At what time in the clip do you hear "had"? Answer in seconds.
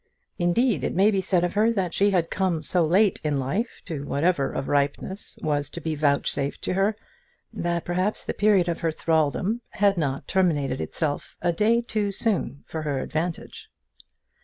2.09-2.31, 9.69-9.99